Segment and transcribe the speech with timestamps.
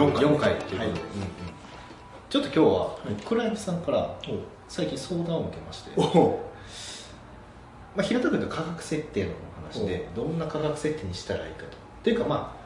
[0.00, 0.24] 4回。
[0.24, 0.88] 4回ということで、はい。
[0.88, 1.00] うんうん。
[2.28, 4.16] ちょっと今日は、クライアントさんから
[4.68, 5.90] 最近相談を受けまして、
[7.96, 9.30] まあ、平たく言うと価格設定の
[9.68, 11.66] 話でどんな価格設定にしたらいいかと。
[11.66, 11.70] っ
[12.04, 12.60] ていうかまあ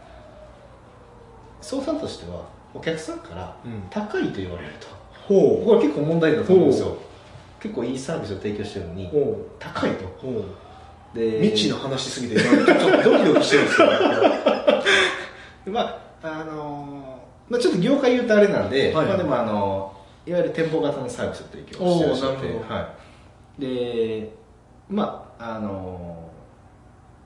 [1.62, 3.82] 相談としてはお客さんからうん。
[3.88, 4.86] 高いと言われると、
[5.26, 6.88] ほこれ結構問題だと思うんですよ。
[6.88, 6.96] ほ
[7.60, 9.10] 結構いいサービスを提供してるのに
[9.58, 10.04] 高いと。
[11.14, 13.76] で未知の話しすぎて今ちょっとドキドキしてるんです
[15.64, 17.03] けど まああのー
[17.48, 19.94] まあ、ちょっと業界言うとあれなんで、はいまあ、でもあの
[20.26, 22.94] いわゆる店舗型のサービスを提供してらっしゃっては
[23.58, 24.30] い、で
[24.88, 26.30] まああの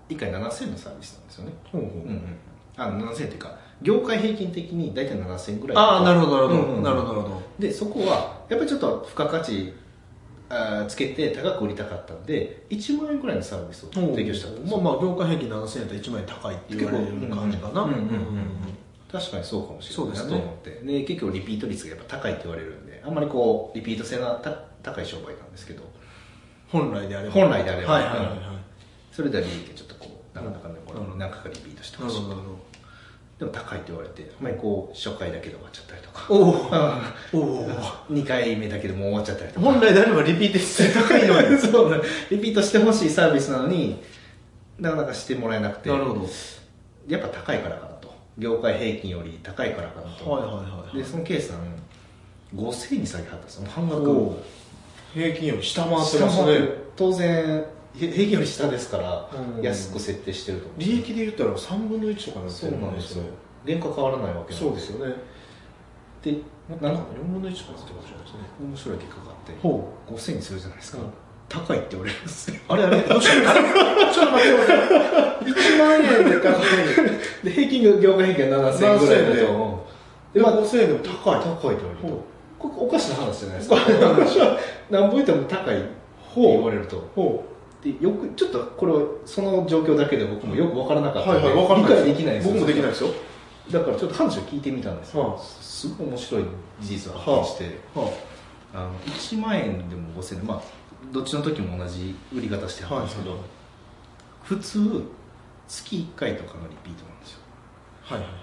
[0.08, 1.52] ー、1回7000円のサービスなんですよね。
[1.70, 1.90] ほうほう。
[1.90, 2.36] うんうん
[2.78, 9.74] あの7000円っていうか業界平均的に大体7000円ぐらいああなるほどなるほど、なるほどでそこはやっぱりちょっと付加価値
[10.48, 14.78] あーつけて高く売りたかったんで1万円ぐらいのサービスを提供したんですよ。
[14.80, 17.82] まあまあ業界平均7000円と1万円高いって言われる感じかな。
[17.82, 18.77] うんうんうんうん
[19.10, 20.40] 確かにそうかもしれないなそうですね。
[20.40, 24.50] と思ってで結構リピート率がやっぱ高いって言われるんであんまりこうリピート性のた
[24.82, 25.82] 高い商売なんですけど。
[26.70, 27.34] 本来であれば。
[27.34, 27.94] 本来であれば。
[27.94, 28.38] はいはいはいはい。
[29.10, 32.56] それでは利益がちょっとこうなかなかねこん何回かリピートしてなほしいるほどなるほ
[33.38, 36.26] でも高いって言われてあんまりこう初回だけで終わっちゃったりとか。
[36.28, 36.58] どおうん
[37.32, 37.70] おおお
[38.10, 39.66] 2回目だけでもう終わっちゃったりとか。
[39.66, 41.58] 本来であればリピート率高いのに。
[41.58, 41.90] そう。
[41.90, 41.98] ね
[42.30, 44.02] リピートしてほしいサービスなのに
[44.78, 45.88] なかなかしてもらえなくて。
[45.88, 46.28] なるほど。
[47.08, 47.87] やっぱ高いから
[48.38, 50.96] 業界平均より高いからかなと、はいはいはいはい。
[50.96, 51.58] でその K さん
[52.54, 53.68] 5000円に下げはったんですよ。
[53.68, 54.36] 半額。
[55.12, 56.68] 平均より下回って下ますね。
[56.96, 57.66] 当然へ
[57.98, 59.62] 平均より下ですからうん。
[59.62, 63.24] 安く設定してると思う利益で言ったら3分の1とかなんですそうなんですよ。
[63.66, 65.14] 原価変わらないわけそうですよね。
[66.22, 66.32] で
[66.68, 68.40] なんんか4分の1とかってことじゃないですね。
[68.60, 71.04] 面白い結果があってほ5000円にするじゃないですか、うん。
[71.48, 72.56] 高いって言われるんですよ。
[72.68, 79.86] あれあれどうしたの ちょっと待って待って1万円で高いで平均が業界平均が7000円ぐらいだ7000円と。
[80.34, 81.40] で、でまあ5000円でも高い。
[81.40, 82.24] 高いって言われるほと
[82.58, 83.76] ここおかしな話じゃないですか。
[84.90, 85.88] 何ぼ言っても高いって
[86.36, 87.08] 言われると。
[87.14, 87.44] ほ
[87.82, 92.52] でよくちょっとこれはその状況だけで僕もよく分からなかったはいはい分からない理解できないですよ。
[92.54, 93.10] 僕もできないですよ。
[93.70, 96.44] だからちょっと話を聞いてみたんですよ、はあすごい面白い
[96.80, 98.10] 事実を発見して、は
[98.74, 98.78] あ。
[98.78, 100.62] の1万円でも5000円でまあ
[101.12, 103.40] どっちの時も同じ売り方してはったんですけど、はい。
[104.42, 105.02] 普通
[105.68, 107.38] 月1回とかのリピートなんですよ、
[108.02, 108.38] はいはいはい、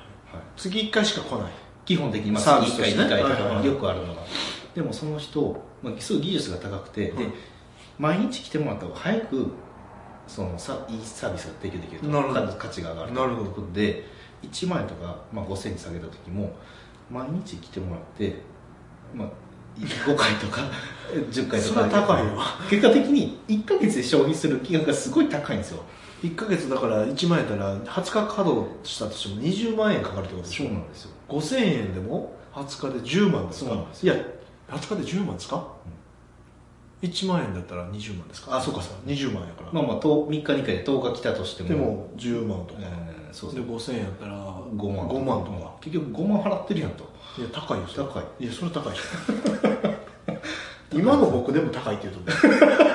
[0.55, 1.51] 次1回しか来ない。
[1.85, 2.97] 基本的にまあ月1回スとして。
[2.97, 4.21] ね2回とかよくあるのが。
[4.73, 7.25] でもその人、まあ、すごい技術が高くて、はい。
[7.25, 7.31] で
[7.97, 9.51] 毎日来てもらった方が早く
[10.27, 12.07] そのさいいサービスが提供できると。
[12.07, 12.53] なるほど。
[12.53, 14.15] 価値が上がるなるほどということで。
[14.51, 16.51] 1万円とか、まあ、5000円に下げた時も
[17.09, 18.41] 毎日来てもらって、
[19.13, 19.29] まあ、
[19.79, 20.61] 5回とか
[21.31, 21.73] 10回とか。
[21.73, 22.33] それは高いよ
[22.69, 25.83] 結果的に1か月で消費する金額がすごい高いんですよ
[26.23, 30.65] 1ヶ月だから1万円やったら20日稼働したとしても20万円かかるってことでしょ？
[30.65, 31.11] そうなんですよ。
[31.29, 33.71] 5000円でも20日で10万ですか？
[34.03, 34.15] いや
[34.69, 35.67] 20日で10万ですか、
[37.03, 38.57] 1万円だったら20万ですか？
[38.57, 41.69] あそうかそう20万やから、まあまあ10 3日に1回で10日来たとしても。
[41.69, 45.75] でも10万とか、えーそうで5000円やったら5万5万とか。
[45.81, 47.03] 結局5万払ってるやんと。
[47.37, 48.45] いや高いよ高い。
[48.45, 48.93] いやそれ高い。
[50.93, 52.94] 今の僕でも高いって言うと思う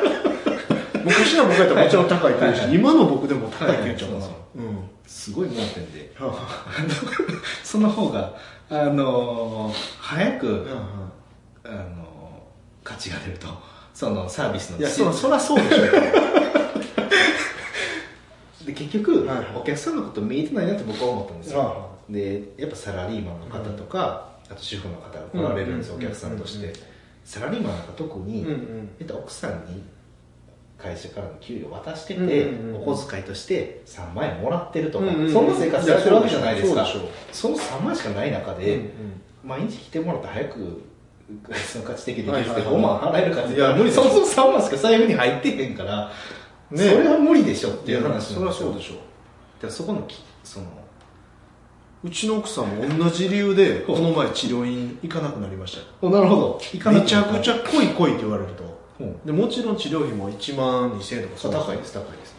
[1.11, 4.91] 昔の僕やったらもちろん高いって言うし、今の僕でも高いって言っちゃうかな、はいはいそううん。
[5.07, 6.13] すごい盲点で。
[7.65, 8.35] その方が
[8.69, 10.67] あのー早く、
[11.65, 11.81] あのー
[12.83, 13.49] 価値が出ると。
[13.93, 15.83] そのサービスのいやそらそらそうでしょ。
[18.65, 26.73] で結局、お客さんのこと見えてないなって僕は思ったんですよ、はでやっぱサラリーマンの方とか、あと主婦の方が来られるんですよ、うんお客さんとして、うん
[27.25, 28.89] サラリーマンなんか特に、うんうん。
[28.99, 29.83] えっと、奥さんに
[30.83, 36.87] 会社からの給料渡してて、お小遣いとして3万円もらってるとか、そんな生活やってるわけじゃないですか。
[37.33, 38.91] その3万しかない中で、
[39.45, 40.83] 毎日来てもらって早く
[41.53, 43.91] その価値的にできるってはいはいはい5万払えるかっていや無理。
[43.91, 46.11] そもそも3万しか財布に入ってへんから、
[46.71, 48.39] ねそれは無理でしょっていう話なんですよ。
[48.39, 49.05] そりゃそうでしょだか
[49.63, 50.67] らそこのきその
[52.03, 55.81] うちの奥さんも同じ理由でこの前治療院行かなくなりました。
[56.07, 56.61] よなるほど。
[56.91, 58.65] めちゃくちゃ来い来いって言われると。
[58.65, 58.71] うん
[59.25, 62.37] でもちろん治療費も1万2000円とか高いです高いです、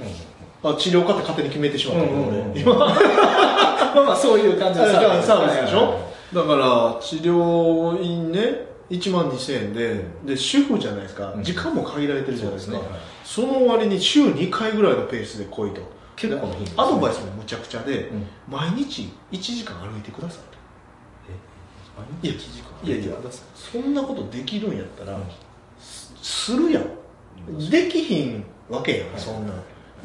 [0.63, 2.37] あ治療家って勝手に決めてしまったけど俺。
[2.61, 2.75] 今。
[2.75, 11.43] まあまあそういう感じのサービスサービスでしょ、はいはいはいだから治療院ね1万2000円でで主婦じゃないですか、うん。
[11.43, 12.77] 時間も限られてるじゃないですか。
[12.77, 12.99] そうですね。
[13.25, 15.81] その割に週2回ぐらいのペースで来いと。
[16.15, 16.55] 結構ね。
[16.77, 18.27] アドバイスもむちゃくちゃで、うん。
[18.49, 20.39] 毎日1時間歩いてください。
[20.51, 20.57] と
[22.23, 22.87] えいや1時間？
[22.87, 23.15] いやいや
[23.53, 25.23] そんなことできるんやったら、うん
[26.41, 27.69] すするやん。
[27.69, 29.21] できひんわけやん、はい。
[29.21, 29.53] そんな。
[29.53, 29.55] ん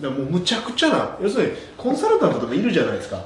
[0.00, 3.24] だもうむちゃくちゃな要するにコンサルタントとかいるじゃないですか、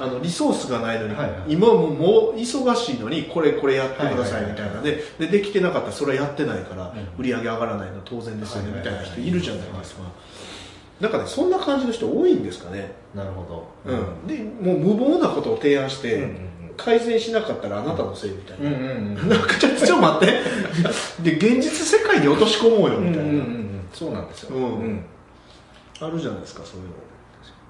[0.00, 1.42] あのリソースがないのに、はいはい。
[1.48, 4.82] 今ももう忙しいのにこれこれやってくださいみたいな。
[4.82, 7.20] ででできてなかったらそれはやってないからうん。
[7.20, 10.02] 売り上げ上がらないの当然ですよねみたいな人いるじゃないですか。
[11.00, 13.92] なんかねそんな感じの人多いんですかね、なるほど。
[13.92, 16.48] うん、でもう無謀なことを提案して、うんうん
[16.88, 18.80] 改善しなかったらあなたのせいみたいな、うんうん
[19.20, 19.28] うん。
[19.28, 20.42] なんかちょっと待って。
[21.22, 24.56] で現実世界に落とし込もうよみたいな、うんうんうんそうなんですよ。
[24.56, 25.04] うん。
[26.00, 26.94] あるじゃないですかそういうの。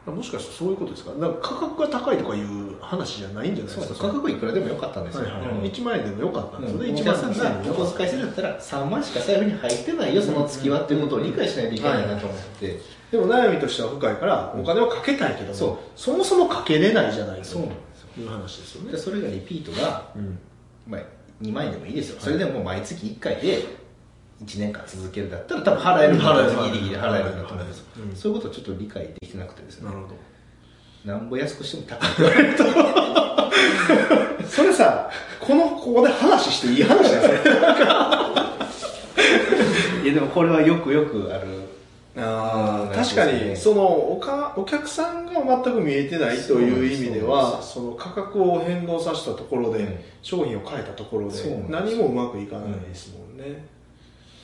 [0.09, 1.13] もしかしてそういうことですか？
[1.13, 4.09] なんか価格が高いとかいう話じゃないんじゃないですか？
[4.09, 5.63] 価格いくらでもよかったんですよ、はいはいうん。
[5.63, 8.27] 1万円でもよかったんですよね、うん、1皆さん万円お小遣いするん。
[8.27, 12.81] だったら3万しか財布に入ってないよその月はっていうことを理解しないといけないなと思って、
[13.11, 15.77] でも悩みとしては深いからお金をかけたいけども、そう。
[15.95, 17.69] そもそもかけれないじゃないですよ
[18.15, 18.93] という話ですよね。
[18.93, 20.39] でそれがリピートが、うん。
[20.87, 21.01] まあ、
[21.43, 22.21] 2万円でもいいですよ。
[22.21, 23.65] それでも毎月1回で
[24.45, 28.17] 1年間続けるんだったら多分払える払えるギリギリ払えるんだと思うんですうん。
[28.17, 29.89] そういうことをちょっと理解できてなくてですね。
[29.89, 30.15] なるほど。
[31.05, 32.65] なんぼ安くしても高いって言われると。
[34.49, 35.11] それさ
[35.41, 37.35] このここで話していい話だよそれ。
[40.05, 41.65] いやでもこれはよくよくあるうん
[42.17, 49.99] あー確かにそのおかお客さんが全く見えてないという意味ではその価格を変動させたところで、うん。
[50.23, 53.65] 商品を変えたところで何もうまくいかないですもんね、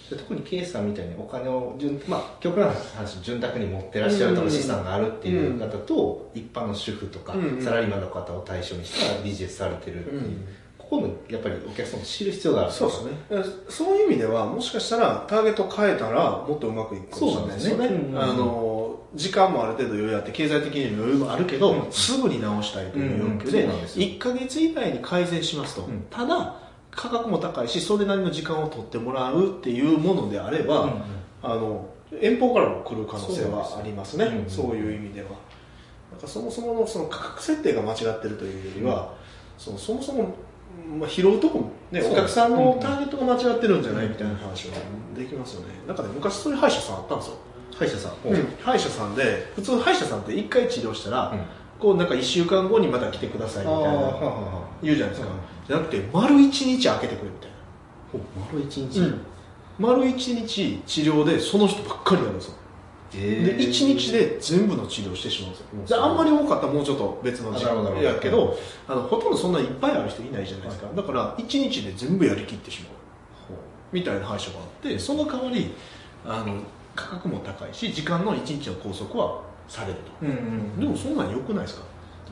[0.08, 7.62] で特に K さんみたいにお金を順、まあ、極端な話潤沢に持ってらっしゃるとか資産があるっていう方と、一般の主婦とか、うんうん。
[7.62, 10.46] サラリーマンの方を対象にしたビジネスされてるっていう、うん
[10.90, 12.72] ここのやっぱりお客さんも知る必要がある。
[12.72, 13.54] そうですね。
[13.68, 17.88] そういう意味ではもしかしたらターゲットを変えたらもっとうまくいくかもしれないですよね。
[17.88, 21.92] ねあの時間もある程度余裕あって経済的に余裕もあるけど、うん。
[21.92, 24.06] すぐに直したいという欲求でそうなんですよ。
[24.06, 26.04] 1か月以内に改善しますと、うん。
[26.10, 26.56] ただ
[26.90, 30.96] 価格も高いしそれなりの時間を取ってもらうっていうものであれば、
[31.42, 31.88] あの
[32.20, 34.44] 遠方からも来る可能性はありますね。
[34.48, 35.28] そういう意味では。
[36.10, 39.14] なんかそもそものその価格設定が間違ってるというよりは、
[39.58, 40.34] そのそもそも、
[40.98, 44.74] まあ、拾うとこも、ね、お客さんのターゲットが間違ってるんじゃないみたいな話は
[45.16, 45.74] できますよね。
[45.86, 47.36] なんかね昔そういう歯医者さんあったんですよ、
[47.74, 48.12] 歯医者さん、
[48.62, 51.40] 歯医者さんで普通歯医者さんって1回治療したら、うん。
[51.78, 54.20] こうなんか1週間後にまた来てくださいみたいな
[54.82, 57.54] 言うじゃないですか、うんじゃなくて丸1日空けてくれみたいな。
[58.52, 59.14] 丸一日、
[59.78, 62.54] 丸一日治療でその人ばっかりやるんですよ。
[62.54, 62.63] え
[63.14, 68.08] で1日で全部の治療をしてしまうんですよあんまり多かったらもうちょっと別の時あなるほどなるほど。
[68.08, 68.58] やけど
[68.88, 72.90] あのほとんどそんなにいっぱいある人いないじゃないですか、だから1日で全部やりきってしまう。
[73.92, 75.72] みたいな歯医者があってその代わり
[76.26, 76.60] あの
[76.96, 80.80] 価格も高いし時間の1日の拘束はされると、うんうん。
[80.80, 81.84] でもそんなん良くないですか？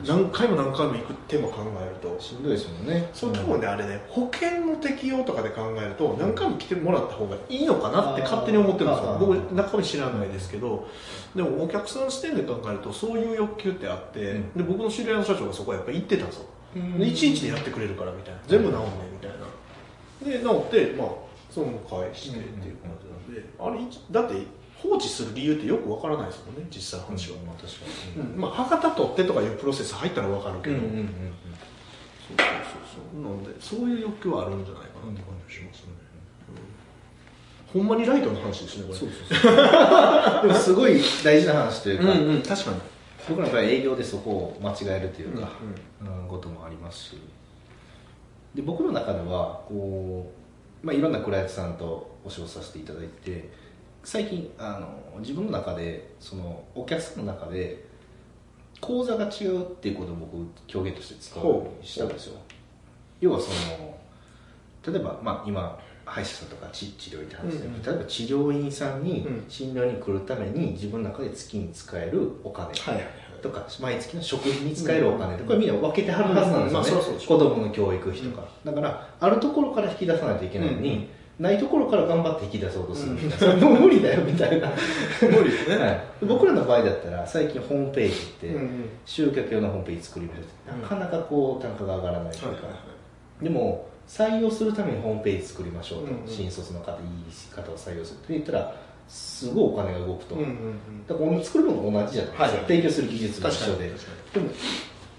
[0.05, 2.19] 何回も何回も行く手も考えると。
[2.19, 3.09] しんどいですもんね。
[3.13, 9.17] そう多分ねあれね保険の適用とかで考えると何回も来てもらった方がいいのかなって勝手に思ってるんですよ。
[9.19, 10.87] 僕中身知らないですけど。
[11.35, 14.53] でもお客さん視点で考えるとそういう欲求ってあって、うん。
[14.53, 16.45] で僕の知り合いの社長がそこはやっぱ行ってたんですよ、
[16.75, 16.99] うん。
[16.99, 18.41] で1日でやってくれるからみたいな。
[18.47, 19.37] 全部治んねんみたいな。
[20.25, 21.07] で治ってまあ
[21.49, 24.47] その返してっていう感じなんで、あれいだって
[24.83, 27.79] 放置する理由ってよくわからないですもんね実際の話は、まあ確か
[28.17, 28.41] うん。
[28.41, 31.09] まあ歯型取ってとかいうプロセス入ったらわかるけど、うんうんうん
[32.27, 32.47] そうそう
[32.91, 33.21] そうそう。
[33.21, 35.93] なんでそういう欲求はあるんじゃないかなって感じがしますね、
[37.73, 37.81] うん。
[37.81, 38.99] ほんまにライトの話ですねこれ。
[38.99, 40.41] そうそうそう。
[40.43, 42.41] でもすごい大事な話というか、うんうん。
[42.41, 42.77] 確かに。
[43.29, 45.49] 僕なんかは営業でそこを間違えるというか、
[46.01, 47.17] ううんこともありますし。
[48.53, 50.31] で僕の中ではこ
[50.83, 53.49] う、まあ、いろんなクライアントさんとお仕事させていただいて
[54.03, 57.85] 最近あの自分の中でそのお客さんの中で
[58.81, 60.35] 講座が違うっていうことを僕
[60.77, 62.39] 表現として使うようにしたんですよ。
[63.21, 63.97] 要はその
[64.85, 67.81] 例えば、まあ、今歯医者さんとか治治療院って話で、うんうん。
[67.81, 69.45] 例えば治療院さんにうん。
[69.47, 72.73] 診療に来るために自分の中で月に使えるお金、
[73.41, 83.13] とか毎月の食費に使えるお金とかみんな分けてはるはずなんですよね、うんまあそうそうでし子供の教育費とか、だからあるところから引き出さないといけないのに、ないところから頑張って引き出そうとする。
[83.13, 84.71] みたいな、 それもう無理だよみたいな、
[85.21, 88.55] 無理ですね、はい、僕らの場合だったら最近ホームページって、
[89.05, 92.67] 集客用のホームページ作りましたなかなかこう単価が上がらないというか、
[93.41, 98.75] でも採用するためにホームページ作りましょうと、新卒の方いい方を採用するって言ったら
[99.07, 103.91] すごいお金が動くと、だから作るもの同じじゃないですか、はい提供する技術も一緒で。
[104.33, 104.49] でも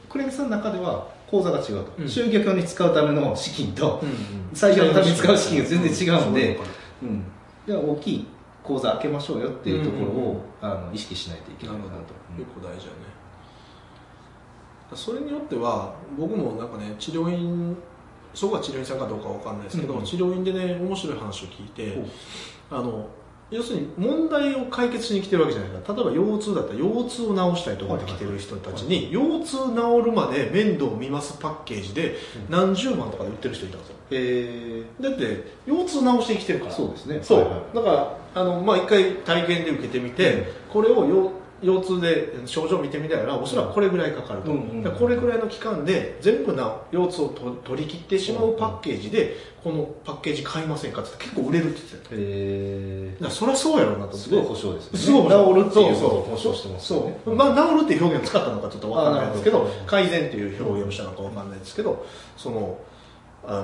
[0.09, 2.09] クレームさんの中では口座が違うと、うん。
[2.09, 6.61] 集客用に使うための資金と、に採用のために使う資金が全然違うんで。
[7.03, 7.25] うん。
[7.67, 8.27] では大きい
[8.63, 13.15] 口座開けましょうよっていうところを、あの意識しないといけないかなと、結構大事だね。
[14.95, 17.77] それによっては僕もなんかね治療院
[18.33, 21.99] そこが治療院さんかどうかわかんないですけど、治療院でね面白い話を聞いて、
[22.71, 23.09] あの
[23.51, 25.93] 要するに問題を解決しに来てるわけじゃないか。
[25.93, 32.17] ら例えば腰痛だったら腰痛を治したいと思って来てる人たちに腰痛治るまで面倒を見ますパッケージで
[32.49, 33.97] 何十万とかで売ってる人いたんですよ。
[34.11, 36.73] へえだって腰痛治してに来てるから。
[36.73, 37.19] そうですね。
[37.23, 37.77] そう、はいはい。
[37.77, 41.31] だからあの、まあ、一回体験で受けてみて、これを腰
[41.65, 44.85] 腰痛で症状を見てみたらおそらくこれぐらいかかると、うんうん。
[44.85, 52.21] うんこれぐらいの期間で全部な腰痛をと取り切ってしまうパッケージでこのパッケージ買いませんかって結構売れるって言ってたよ。
[52.21, 54.19] へえそりゃそうやろうなと思って。
[54.19, 54.99] すごい保証ですね。
[54.99, 55.97] すごい治るっていう。
[55.97, 57.19] そう保証してますよね。
[57.25, 59.69] そう、まあ、治るっていう表現を使ったのかちょっとわかんないですけど。
[59.87, 62.05] 改善っていう表現をしたのかわかんないですけど
[62.37, 62.79] その
[63.47, 63.63] あ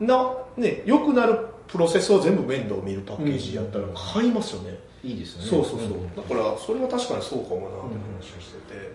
[0.00, 5.44] のなね良くなるプロセスを全部面倒見るパッケージやったら買いますよね、いいですね。
[5.44, 6.16] そうそうそう、ん。
[6.16, 8.92] だからそれは確かにそうかもなって話をしてて、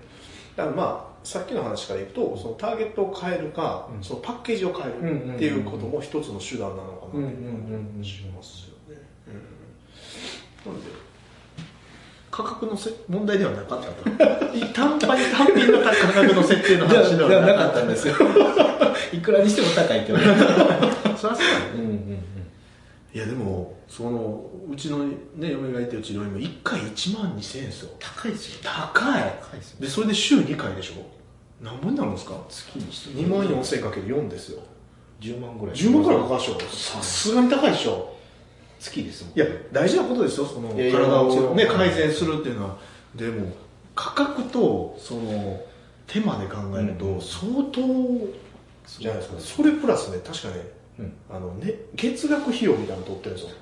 [0.56, 4.04] だからまあさっきの話からいくとそのターゲットを変えるか、うん。
[4.04, 9.02] そのパッケージを変えるっていうことも一つの手段なのかなっていう感じしますよね、
[10.66, 10.90] うんなんで
[12.32, 14.10] 価格のせ問題ではなかったと
[14.74, 15.18] 単単単
[15.56, 17.84] 品の価格の設定の話ではなかった。
[17.84, 18.16] んですよ。
[19.14, 21.40] いくらにしても高いって言われたそりゃそうだね
[21.76, 22.33] うんうんうん
[23.14, 27.92] いやでもそのうちのね嫁がいてる治療院も1回1万2000円ですよ。
[28.00, 29.22] 高いですよ高い。
[29.40, 30.94] 高いですよでそれで週2回でしょ。
[31.62, 32.36] 何本になるんですか？
[32.50, 34.64] 月にして2万4000かける4ですよ。
[35.22, 35.76] 10万ぐらい。
[35.76, 36.60] 10万くらいかかるでしょ。
[36.98, 38.16] さすがに高いでしょ。
[38.80, 40.46] 月ですもんいや大事なことですよ。
[40.46, 42.78] その体を、ね、改善するっていうのは。
[43.16, 43.48] でも
[43.96, 45.62] 価格とその
[46.08, 47.22] 手間で考えるとうん。
[47.22, 47.82] 相当
[49.00, 49.40] じゃないですか。
[49.40, 50.83] それプラスね確かねうん
[51.30, 53.56] あのね月額費用みたいなの取ってるんですよ。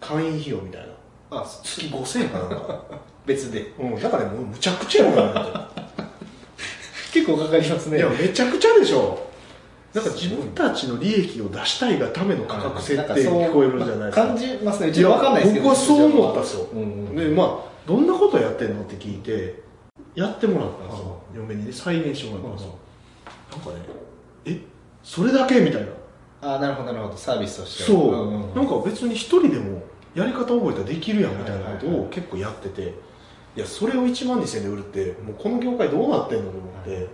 [0.00, 0.88] 会員費用みたいな。
[1.30, 2.84] あ月5000円かなんか。
[3.26, 3.72] 別で。
[3.78, 4.00] うん。
[4.00, 5.70] だからねもうむちゃくちゃやな
[7.12, 7.98] 結構かかりますね。
[7.98, 9.26] いやめちゃくちゃでしょ。
[9.94, 14.26] なんか自分たちの利益を出したいがための価格設定に聞こえるんじゃないですか。
[14.26, 14.92] 感じますね。
[14.92, 15.64] 分かんないですけど。
[15.64, 17.16] 僕はそう思ったんですよ、うんうん。
[17.16, 19.62] でまあどんなことやってんのって聞いて
[20.14, 22.74] やってもらったんですよ、嫁にね再現してもらったんですよ、
[23.52, 23.76] なんかね
[24.44, 24.60] え
[25.02, 25.60] それだけ？
[25.60, 25.88] みたいな
[26.54, 27.16] あなるほどなるほど。
[27.16, 27.98] サービスとしては。
[27.98, 28.54] そう、んんん。
[28.54, 29.82] なんか別に一人でも
[30.14, 32.94] やり方覚えたらできるやんみたいなことはいはいを結構やってて。
[33.56, 37.08] いやそれを1万2000円で売るってもうこの業界どうなってんのと思って。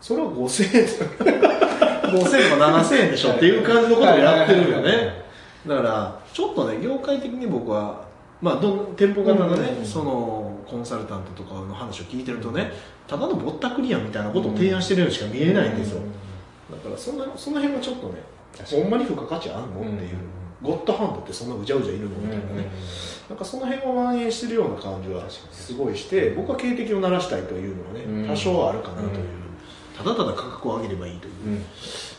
[0.00, 0.86] それは5000円。
[2.12, 5.22] 5000円とか7000円でしょっていう感じのことをやってるよね。
[5.66, 8.02] だからちょっとね業界的に僕は
[8.40, 9.84] まあどん店舗型のね、うんうんうん。
[9.84, 12.72] そのコンサルタントとかの話を聞いてるとね
[13.06, 16.00] ただのぼったくりやんみたいなことを提案してるようにしか見えないんですよ、
[16.70, 18.22] だからそのその辺はちょっとね
[18.64, 20.16] ほんまに付加価値あんのっていう、
[20.62, 22.70] ゴッドハンドってそんなうじゃうじゃいるのみたいなね、
[23.28, 28.28] なんかその辺は蔓延してるような感じはすごいして僕は警笛を鳴らしたいというのはね、うん。
[28.28, 29.41] 多少はあるかなという、うん
[29.96, 31.64] ただただ価格を上げればいいという、うん。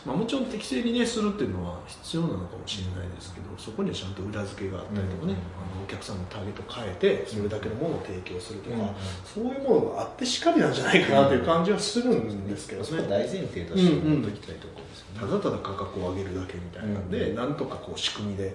[0.04, 8.90] まあ、もちろん適正にねするっていうのは必要なのかもしれないですけどそこにはちゃんと裏付けがあったりとかね、うんあのお客さんのターゲットを変えてそれだけのものを提供するとか、うん
[9.24, 15.20] そういうものがあってしかりなんじゃないかなという感じはするんですけどね、そこは大前提として持っておきたいところですよね。
[15.20, 18.52] ただただ価格を上げるだけみたいなんで、うんなんとかこう仕組みで囲い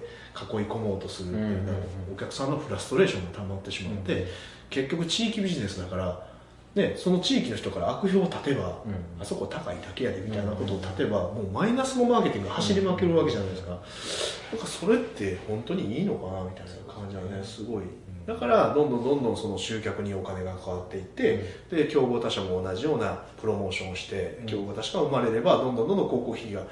[0.66, 4.28] 込もうとするっていうのは、うんお客さんのフラストレーションが溜まってしまって、うん。
[4.70, 6.29] 結局地域ビジネスだから、
[6.74, 9.20] ね、その地域の人から悪評を立てば、うん。
[9.20, 13.80] あそこ高いだけやでみたいなことを立てば、もうマイナスのマーケティングが走りまくるわけじゃないですか、なん
[14.60, 17.82] かそれって本当にいいのかなみたいな感じはねすごい。
[18.26, 24.46] だからどんどんどんどんその集客にお金が変わっていって、で競合他社も同じようなプロモーションをして、うん。
[24.46, 26.62] 競合他社が生まれればどんどんどんどん広告費が、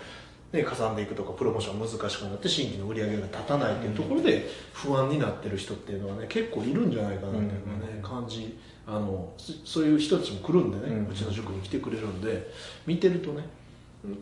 [0.52, 8.02] ね、かさんでいくとかプロモーションが難しくなって新規の売り上げが立たないっていうところで不安になってる人っていうのはね結構いるんじゃないかなっていうのはね、うん。
[8.02, 11.08] 感じあのそそういう人たちも来るんでね、うん。
[11.08, 12.50] うちの塾に来てくれるんで
[12.86, 13.44] 見てるとね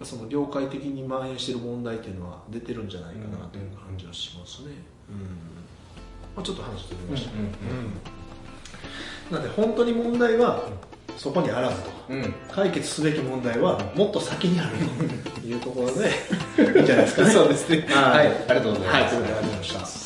[0.02, 4.73] その業界的に蔓延してる問題っていうのは出てるんじゃないかなという感じはしますね、
[5.11, 5.16] うん。
[6.35, 7.38] まあ、ちょっと話してみました、うん。
[7.38, 7.50] うん。
[9.30, 10.68] なんで本当に問題は
[11.16, 12.35] そこにあらずとうんうん。
[12.50, 14.70] 解決すべき問題はもっと先にある
[15.40, 16.11] というところで
[16.76, 17.30] いいんじゃないですかね。
[17.32, 17.87] そうですね。
[17.88, 18.26] はい。
[18.28, 18.37] はい。
[18.49, 18.92] ありがとうございます。
[18.92, 20.05] はいありがとうございました